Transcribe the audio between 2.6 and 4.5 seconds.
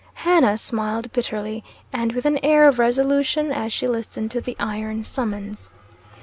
of resolution, as she listened to